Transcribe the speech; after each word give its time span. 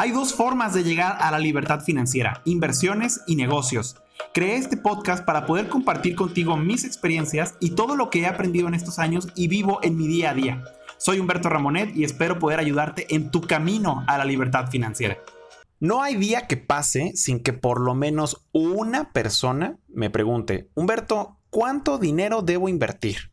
Hay 0.00 0.12
dos 0.12 0.32
formas 0.32 0.74
de 0.74 0.84
llegar 0.84 1.16
a 1.18 1.32
la 1.32 1.40
libertad 1.40 1.80
financiera, 1.80 2.40
inversiones 2.44 3.20
y 3.26 3.34
negocios. 3.34 3.96
Creé 4.32 4.54
este 4.54 4.76
podcast 4.76 5.24
para 5.24 5.44
poder 5.44 5.68
compartir 5.68 6.14
contigo 6.14 6.56
mis 6.56 6.84
experiencias 6.84 7.56
y 7.58 7.70
todo 7.70 7.96
lo 7.96 8.08
que 8.08 8.20
he 8.20 8.26
aprendido 8.26 8.68
en 8.68 8.74
estos 8.74 9.00
años 9.00 9.26
y 9.34 9.48
vivo 9.48 9.80
en 9.82 9.96
mi 9.96 10.06
día 10.06 10.30
a 10.30 10.34
día. 10.34 10.62
Soy 10.98 11.18
Humberto 11.18 11.48
Ramonet 11.48 11.96
y 11.96 12.04
espero 12.04 12.38
poder 12.38 12.60
ayudarte 12.60 13.12
en 13.12 13.32
tu 13.32 13.40
camino 13.40 14.04
a 14.06 14.18
la 14.18 14.24
libertad 14.24 14.70
financiera. 14.70 15.18
No 15.80 16.00
hay 16.00 16.14
día 16.14 16.46
que 16.46 16.56
pase 16.56 17.10
sin 17.16 17.42
que 17.42 17.52
por 17.52 17.80
lo 17.80 17.96
menos 17.96 18.46
una 18.52 19.12
persona 19.12 19.80
me 19.88 20.10
pregunte, 20.10 20.70
Humberto, 20.74 21.40
¿cuánto 21.50 21.98
dinero 21.98 22.42
debo 22.42 22.68
invertir? 22.68 23.32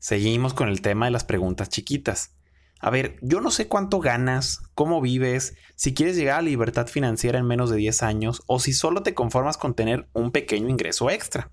Seguimos 0.00 0.54
con 0.54 0.68
el 0.68 0.80
tema 0.80 1.04
de 1.04 1.12
las 1.12 1.22
preguntas 1.22 1.68
chiquitas. 1.68 2.34
A 2.84 2.90
ver, 2.90 3.16
yo 3.22 3.40
no 3.40 3.50
sé 3.50 3.66
cuánto 3.66 3.98
ganas, 3.98 4.60
cómo 4.74 5.00
vives, 5.00 5.54
si 5.74 5.94
quieres 5.94 6.16
llegar 6.16 6.40
a 6.40 6.42
la 6.42 6.50
libertad 6.50 6.86
financiera 6.86 7.38
en 7.38 7.46
menos 7.46 7.70
de 7.70 7.78
10 7.78 8.02
años 8.02 8.42
o 8.46 8.60
si 8.60 8.74
solo 8.74 9.02
te 9.02 9.14
conformas 9.14 9.56
con 9.56 9.72
tener 9.72 10.06
un 10.12 10.32
pequeño 10.32 10.68
ingreso 10.68 11.08
extra. 11.08 11.50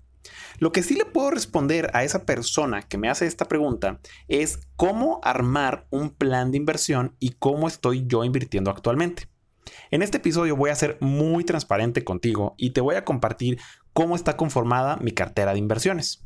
Lo 0.58 0.72
que 0.72 0.82
sí 0.82 0.94
le 0.94 1.06
puedo 1.06 1.30
responder 1.30 1.90
a 1.94 2.04
esa 2.04 2.26
persona 2.26 2.82
que 2.82 2.98
me 2.98 3.08
hace 3.08 3.24
esta 3.24 3.46
pregunta 3.46 3.98
es 4.28 4.60
cómo 4.76 5.20
armar 5.24 5.86
un 5.88 6.10
plan 6.10 6.50
de 6.50 6.58
inversión 6.58 7.16
y 7.18 7.30
cómo 7.30 7.66
estoy 7.66 8.04
yo 8.06 8.24
invirtiendo 8.24 8.70
actualmente. 8.70 9.26
En 9.90 10.02
este 10.02 10.18
episodio 10.18 10.54
voy 10.54 10.68
a 10.68 10.74
ser 10.74 10.98
muy 11.00 11.44
transparente 11.44 12.04
contigo 12.04 12.54
y 12.58 12.72
te 12.72 12.82
voy 12.82 12.96
a 12.96 13.06
compartir 13.06 13.58
cómo 13.94 14.16
está 14.16 14.36
conformada 14.36 14.98
mi 14.98 15.12
cartera 15.12 15.54
de 15.54 15.60
inversiones. 15.60 16.22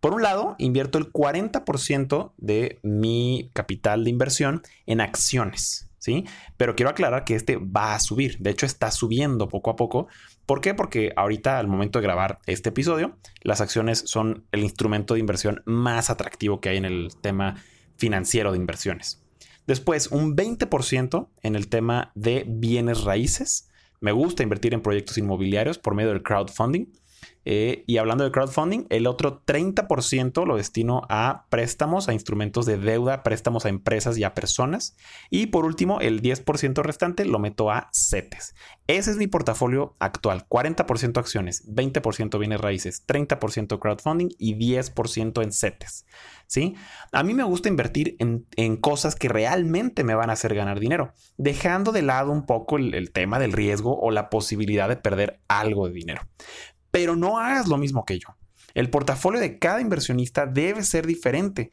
Por 0.00 0.14
un 0.14 0.22
lado, 0.22 0.54
invierto 0.58 0.98
el 0.98 1.12
40% 1.12 2.32
de 2.36 2.78
mi 2.82 3.50
capital 3.52 4.04
de 4.04 4.10
inversión 4.10 4.62
en 4.86 5.00
acciones, 5.00 5.90
¿sí? 5.98 6.24
Pero 6.56 6.76
quiero 6.76 6.90
aclarar 6.90 7.24
que 7.24 7.34
este 7.34 7.56
va 7.56 7.94
a 7.94 8.00
subir. 8.00 8.38
De 8.38 8.50
hecho, 8.50 8.64
está 8.64 8.92
subiendo 8.92 9.48
poco 9.48 9.70
a 9.70 9.76
poco. 9.76 10.06
¿Por 10.46 10.60
qué? 10.60 10.72
Porque 10.72 11.12
ahorita, 11.16 11.58
al 11.58 11.66
momento 11.66 11.98
de 11.98 12.04
grabar 12.04 12.38
este 12.46 12.68
episodio, 12.68 13.16
las 13.42 13.60
acciones 13.60 14.04
son 14.06 14.46
el 14.52 14.60
instrumento 14.60 15.14
de 15.14 15.20
inversión 15.20 15.62
más 15.66 16.10
atractivo 16.10 16.60
que 16.60 16.68
hay 16.68 16.76
en 16.76 16.84
el 16.84 17.10
tema 17.20 17.56
financiero 17.96 18.52
de 18.52 18.58
inversiones. 18.58 19.20
Después, 19.66 20.08
un 20.12 20.36
20% 20.36 21.28
en 21.42 21.56
el 21.56 21.68
tema 21.68 22.12
de 22.14 22.44
bienes 22.46 23.02
raíces. 23.02 23.68
Me 24.00 24.12
gusta 24.12 24.44
invertir 24.44 24.74
en 24.74 24.80
proyectos 24.80 25.18
inmobiliarios 25.18 25.78
por 25.78 25.94
medio 25.94 26.10
del 26.10 26.22
crowdfunding. 26.22 26.86
Eh, 27.44 27.84
y 27.86 27.96
hablando 27.96 28.24
de 28.24 28.30
crowdfunding, 28.30 28.86
el 28.90 29.06
otro 29.06 29.42
30% 29.44 30.46
lo 30.46 30.56
destino 30.56 31.02
a 31.08 31.46
préstamos, 31.48 32.08
a 32.08 32.12
instrumentos 32.12 32.66
de 32.66 32.78
deuda, 32.78 33.22
préstamos 33.22 33.64
a 33.64 33.68
empresas 33.68 34.18
y 34.18 34.24
a 34.24 34.34
personas. 34.34 34.96
Y 35.30 35.46
por 35.46 35.64
último, 35.64 36.00
el 36.00 36.20
10% 36.20 36.82
restante 36.82 37.24
lo 37.24 37.38
meto 37.38 37.70
a 37.70 37.88
CETES. 37.92 38.54
Ese 38.86 39.10
es 39.10 39.16
mi 39.16 39.26
portafolio 39.26 39.94
actual. 39.98 40.46
40% 40.48 41.18
acciones, 41.18 41.66
20% 41.66 42.38
bienes 42.38 42.60
raíces, 42.60 43.06
30% 43.06 43.78
crowdfunding 43.78 44.28
y 44.38 44.54
10% 44.54 45.42
en 45.42 45.52
CETES. 45.52 46.06
¿Sí? 46.46 46.76
A 47.12 47.22
mí 47.22 47.34
me 47.34 47.44
gusta 47.44 47.68
invertir 47.68 48.16
en, 48.18 48.76
cosas 48.76 49.14
que 49.14 49.28
realmente 49.28 50.04
me 50.04 50.14
van 50.14 50.30
a 50.30 50.34
hacer 50.34 50.54
ganar 50.54 50.80
dinero, 50.80 51.12
dejando 51.36 51.92
de 51.92 52.00
lado 52.00 52.30
un 52.30 52.46
poco 52.46 52.78
el 52.78 53.10
tema 53.12 53.38
del 53.38 53.52
riesgo 53.52 53.98
o 54.00 54.10
la 54.10 54.30
posibilidad 54.30 54.88
de 54.88 54.96
perder 54.96 55.40
algo 55.48 55.88
de 55.88 55.92
dinero 55.92 56.22
pero 56.90 57.16
no 57.16 57.38
hagas 57.38 57.68
lo 57.68 57.78
mismo 57.78 58.04
que 58.04 58.18
yo. 58.18 58.28
El 58.74 58.90
portafolio 58.90 59.40
de 59.40 59.58
cada 59.58 59.80
inversionista 59.80 60.46
debe 60.46 60.82
ser 60.82 61.06
diferente, 61.06 61.72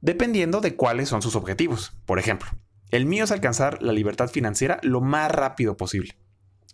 dependiendo 0.00 0.60
de 0.60 0.76
cuáles 0.76 1.08
son 1.08 1.22
sus 1.22 1.36
objetivos. 1.36 1.92
Por 2.04 2.18
ejemplo, 2.18 2.48
el 2.90 3.06
mío 3.06 3.24
es 3.24 3.32
alcanzar 3.32 3.82
la 3.82 3.92
libertad 3.92 4.28
financiera 4.28 4.78
lo 4.82 5.00
más 5.00 5.30
rápido 5.30 5.76
posible. 5.76 6.16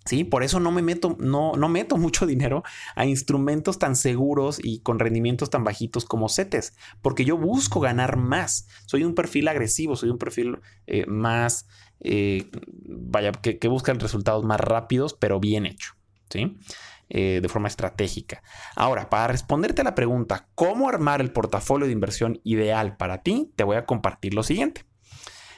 Sí, 0.04 0.24
por 0.24 0.42
eso 0.42 0.58
no 0.58 0.72
me 0.72 0.82
meto, 0.82 1.16
no, 1.20 1.52
no 1.52 1.68
meto 1.68 1.96
mucho 1.96 2.26
dinero 2.32 2.64
a 2.96 3.06
instrumentos 3.06 3.78
tan 3.78 3.94
seguros 3.94 4.58
y 4.62 4.80
con 4.80 4.98
rendimientos 4.98 5.50
tan 5.50 5.64
bajitos 5.64 6.04
como 6.04 6.28
CETES, 6.28 6.74
porque 7.00 7.24
yo 7.24 7.36
busco 7.36 7.80
ganar 7.80 8.16
más. 8.16 8.66
Soy 8.86 9.04
un 9.04 9.14
perfil 9.14 9.48
agresivo, 9.48 9.96
soy 9.96 10.10
un 10.10 10.18
perfil 10.18 10.58
eh, 10.86 11.06
más, 11.06 11.68
eh, 12.00 12.50
vaya, 12.84 13.32
que, 13.32 13.58
que 13.58 13.68
busca 13.68 13.92
resultados 13.94 14.44
más 14.44 14.60
rápidos, 14.60 15.14
pero 15.14 15.38
bien 15.38 15.66
hecho. 15.66 15.94
¿sí? 16.30 16.56
Eh, 17.14 17.40
de 17.42 17.48
forma 17.50 17.68
estratégica. 17.68 18.42
Ahora, 18.74 19.10
para 19.10 19.26
responderte 19.26 19.82
a 19.82 19.84
la 19.84 19.94
pregunta, 19.94 20.48
¿cómo 20.54 20.88
armar 20.88 21.20
el 21.20 21.30
portafolio 21.30 21.86
de 21.86 21.92
inversión 21.92 22.40
ideal 22.42 22.96
para 22.96 23.22
ti? 23.22 23.52
Te 23.54 23.64
voy 23.64 23.76
a 23.76 23.84
compartir 23.84 24.32
lo 24.32 24.42
siguiente. 24.42 24.86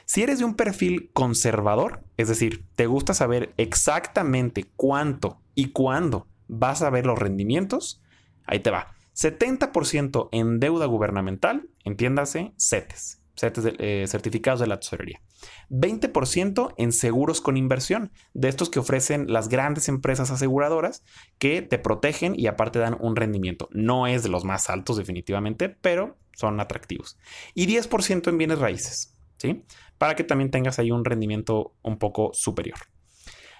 Si 0.03 0.21
eres 0.21 0.39
de 0.39 0.43
un 0.43 0.55
perfil 0.55 1.11
conservador, 1.13 2.03
es 2.17 2.27
decir, 2.27 2.65
te 2.75 2.87
gusta 2.87 3.13
saber 3.13 3.53
exactamente 3.55 4.65
cuánto 4.75 5.39
y 5.53 5.71
cuándo 5.71 6.27
vas 6.49 6.81
a 6.81 6.89
ver 6.89 7.05
los 7.05 7.17
rendimientos, 7.17 8.03
ahí 8.45 8.59
te 8.59 8.71
va. 8.71 8.93
70% 9.15 10.27
en 10.33 10.59
deuda 10.59 10.87
gubernamental, 10.87 11.69
entiéndase, 11.85 12.53
CETES, 12.57 13.21
certificados 13.35 14.59
de 14.59 14.67
la 14.67 14.79
tesorería. 14.79 15.21
20% 15.69 16.73
en 16.77 16.91
seguros 16.91 17.41
con 17.41 17.57
inversión, 17.57 18.11
de 18.33 18.49
estos 18.49 18.69
que 18.69 18.79
ofrecen 18.79 19.31
las 19.31 19.49
grandes 19.49 19.87
empresas 19.89 20.31
aseguradoras 20.31 21.03
que 21.37 21.61
te 21.61 21.79
protegen 21.79 22.33
y 22.37 22.47
aparte 22.47 22.79
dan 22.79 22.97
un 22.99 23.15
rendimiento. 23.15 23.69
No 23.71 24.07
es 24.07 24.23
de 24.23 24.29
los 24.29 24.45
más 24.45 24.69
altos 24.69 24.97
definitivamente, 24.97 25.69
pero 25.69 26.17
son 26.33 26.59
atractivos. 26.59 27.17
Y 27.53 27.67
10% 27.67 28.29
en 28.29 28.37
bienes 28.37 28.59
raíces, 28.59 29.17
¿sí? 29.37 29.63
Para 29.97 30.15
que 30.15 30.23
también 30.23 30.51
tengas 30.51 30.79
ahí 30.79 30.91
un 30.91 31.05
rendimiento 31.05 31.75
un 31.81 31.97
poco 31.97 32.31
superior. 32.33 32.77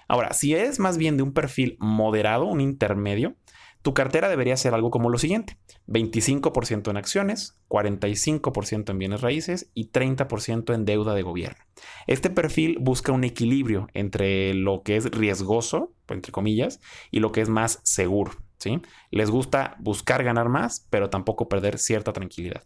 Ahora, 0.08 0.32
si 0.34 0.54
es 0.54 0.78
más 0.78 0.98
bien 0.98 1.16
de 1.16 1.22
un 1.22 1.32
perfil 1.32 1.76
moderado, 1.80 2.44
un 2.44 2.60
intermedio, 2.60 3.34
tu 3.86 3.94
cartera 3.94 4.28
debería 4.28 4.56
ser 4.56 4.74
algo 4.74 4.90
como 4.90 5.10
lo 5.10 5.16
siguiente. 5.16 5.58
25% 5.86 6.90
en 6.90 6.96
acciones, 6.96 7.54
45% 7.68 8.90
en 8.90 8.98
bienes 8.98 9.20
raíces 9.20 9.70
y 9.74 9.92
30% 9.92 10.74
en 10.74 10.84
deuda 10.84 11.14
de 11.14 11.22
gobierno. 11.22 11.62
Este 12.08 12.28
perfil 12.28 12.78
busca 12.80 13.12
un 13.12 13.22
equilibrio 13.22 13.86
entre 13.94 14.54
lo 14.54 14.82
que 14.82 14.96
es 14.96 15.08
riesgoso, 15.12 15.92
entre 16.08 16.32
comillas, 16.32 16.80
y 17.12 17.20
lo 17.20 17.30
que 17.30 17.42
es 17.42 17.48
más 17.48 17.78
seguro. 17.84 18.32
¿sí? 18.58 18.82
Les 19.12 19.30
gusta 19.30 19.76
buscar 19.78 20.24
ganar 20.24 20.48
más, 20.48 20.84
pero 20.90 21.08
tampoco 21.08 21.48
perder 21.48 21.78
cierta 21.78 22.12
tranquilidad. 22.12 22.64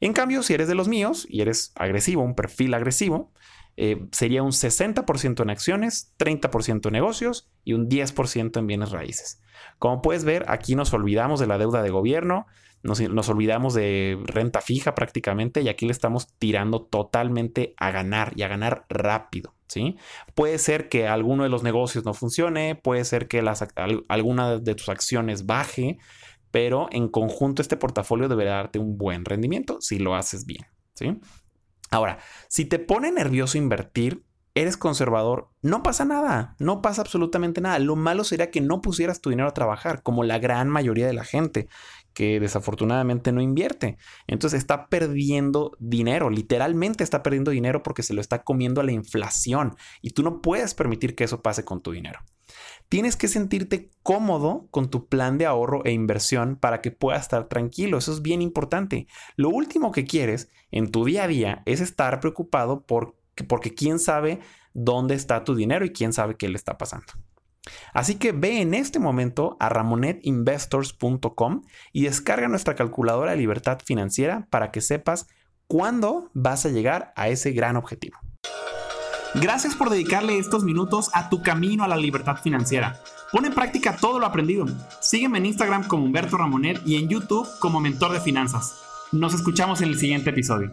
En 0.00 0.12
cambio, 0.12 0.42
si 0.42 0.54
eres 0.54 0.66
de 0.66 0.74
los 0.74 0.88
míos 0.88 1.24
y 1.30 1.42
eres 1.42 1.70
agresivo, 1.76 2.24
un 2.24 2.34
perfil 2.34 2.74
agresivo, 2.74 3.32
eh, 3.76 4.06
sería 4.12 4.42
un 4.42 4.52
60% 4.52 5.42
en 5.42 5.50
acciones, 5.50 6.12
30% 6.18 6.86
en 6.86 6.92
negocios 6.92 7.50
y 7.64 7.72
un 7.72 7.88
10% 7.88 8.58
en 8.58 8.66
bienes 8.66 8.90
raíces. 8.90 9.40
Como 9.78 10.02
puedes 10.02 10.24
ver, 10.24 10.44
aquí 10.48 10.74
nos 10.74 10.92
olvidamos 10.92 11.40
de 11.40 11.46
la 11.46 11.58
deuda 11.58 11.82
de 11.82 11.90
gobierno, 11.90 12.46
nos, 12.82 13.28
olvidamos 13.28 13.74
de 13.74 14.18
renta 14.24 14.60
fija 14.60 14.94
prácticamente 14.94 15.62
y 15.62 15.68
aquí 15.68 15.86
le 15.86 15.92
estamos 15.92 16.26
tirando 16.38 16.82
totalmente 16.82 17.74
a 17.76 17.90
ganar 17.92 18.32
y 18.36 18.42
a 18.42 18.48
ganar 18.48 18.86
rápido. 18.88 19.54
¿sí? 19.68 19.96
Puede 20.34 20.58
ser 20.58 20.88
que 20.88 21.06
alguno 21.06 21.44
de 21.44 21.48
los 21.48 21.62
negocios 21.62 22.04
no 22.04 22.12
funcione, 22.12 22.74
puede 22.74 23.04
ser 23.04 23.28
que 23.28 23.42
alguna 24.08 24.58
de 24.58 24.74
tus 24.74 24.88
acciones 24.88 25.46
baje, 25.46 25.98
pero 26.50 26.88
en 26.90 27.08
conjunto 27.08 27.62
este 27.62 27.76
portafolio 27.76 28.28
deberá 28.28 28.54
darte 28.54 28.80
un 28.80 28.98
buen 28.98 29.24
rendimiento 29.24 29.80
si 29.80 29.98
lo 29.98 30.16
haces 30.16 30.44
bien. 30.44 30.66
¿sí? 30.94 31.20
Ahora, 31.92 32.18
si 32.48 32.64
te 32.64 32.78
pone 32.78 33.12
nervioso 33.12 33.58
invertir, 33.58 34.24
eres 34.54 34.78
conservador, 34.78 35.50
no 35.60 35.82
pasa 35.82 36.06
nada, 36.06 36.56
no 36.58 36.80
pasa 36.80 37.02
absolutamente 37.02 37.60
nada. 37.60 37.78
Lo 37.78 37.96
malo 37.96 38.24
sería 38.24 38.50
que 38.50 38.62
no 38.62 38.80
pusieras 38.80 39.20
tu 39.20 39.28
dinero 39.28 39.48
a 39.48 39.54
trabajar, 39.54 40.02
como 40.02 40.24
la 40.24 40.38
gran 40.38 40.70
mayoría 40.70 41.06
de 41.06 41.12
la 41.12 41.24
gente 41.24 41.68
que 42.14 42.40
desafortunadamente 42.40 43.30
no 43.30 43.42
invierte. 43.42 43.98
Entonces 44.26 44.58
está 44.58 44.88
perdiendo 44.88 45.76
dinero, 45.80 46.30
literalmente 46.30 47.04
está 47.04 47.22
perdiendo 47.22 47.50
dinero 47.50 47.82
porque 47.82 48.02
se 48.02 48.14
lo 48.14 48.22
está 48.22 48.42
comiendo 48.42 48.82
la 48.82 48.92
inflación 48.92 49.76
y 50.00 50.10
tú 50.10 50.22
no 50.22 50.40
puedes 50.40 50.72
permitir 50.72 51.14
que 51.14 51.24
eso 51.24 51.42
pase 51.42 51.64
con 51.64 51.82
tu 51.82 51.92
dinero. 51.92 52.20
Tienes 52.92 53.16
que 53.16 53.26
sentirte 53.26 53.90
cómodo 54.02 54.68
con 54.70 54.90
tu 54.90 55.06
plan 55.06 55.38
de 55.38 55.46
ahorro 55.46 55.82
e 55.86 55.92
inversión 55.92 56.56
para 56.56 56.82
que 56.82 56.90
puedas 56.90 57.22
estar 57.22 57.48
tranquilo. 57.48 57.96
Eso 57.96 58.12
es 58.12 58.20
bien 58.20 58.42
importante. 58.42 59.06
Lo 59.34 59.48
último 59.48 59.92
que 59.92 60.04
quieres 60.04 60.50
en 60.70 60.90
tu 60.90 61.06
día 61.06 61.24
a 61.24 61.26
día 61.26 61.62
es 61.64 61.80
estar 61.80 62.20
preocupado 62.20 62.84
por 62.84 63.16
porque 63.48 63.72
quién 63.72 63.98
sabe 63.98 64.40
dónde 64.74 65.14
está 65.14 65.42
tu 65.42 65.54
dinero 65.54 65.86
y 65.86 65.92
quién 65.94 66.12
sabe 66.12 66.36
qué 66.36 66.50
le 66.50 66.56
está 66.56 66.76
pasando. 66.76 67.06
Así 67.94 68.16
que 68.16 68.32
ve 68.32 68.60
en 68.60 68.74
este 68.74 68.98
momento 68.98 69.56
a 69.58 69.70
ramonetinvestors.com 69.70 71.62
y 71.94 72.02
descarga 72.02 72.48
nuestra 72.48 72.74
calculadora 72.74 73.30
de 73.30 73.38
libertad 73.38 73.78
financiera 73.82 74.46
para 74.50 74.70
que 74.70 74.82
sepas 74.82 75.28
cuándo 75.66 76.30
vas 76.34 76.66
a 76.66 76.68
llegar 76.68 77.14
a 77.16 77.30
ese 77.30 77.52
gran 77.52 77.78
objetivo. 77.78 78.18
Gracias 79.34 79.74
por 79.74 79.88
dedicarle 79.88 80.36
estos 80.38 80.62
minutos 80.62 81.08
a 81.14 81.30
tu 81.30 81.42
camino 81.42 81.84
a 81.84 81.88
la 81.88 81.96
libertad 81.96 82.36
financiera. 82.36 83.00
Pon 83.32 83.46
en 83.46 83.54
práctica 83.54 83.96
todo 83.96 84.18
lo 84.18 84.26
aprendido. 84.26 84.66
Sígueme 85.00 85.38
en 85.38 85.46
Instagram 85.46 85.88
como 85.88 86.04
Humberto 86.04 86.36
Ramonet 86.36 86.82
y 86.86 86.96
en 86.96 87.08
YouTube 87.08 87.48
como 87.58 87.80
Mentor 87.80 88.12
de 88.12 88.20
Finanzas. 88.20 88.82
Nos 89.10 89.32
escuchamos 89.32 89.80
en 89.80 89.88
el 89.88 89.98
siguiente 89.98 90.30
episodio. 90.30 90.72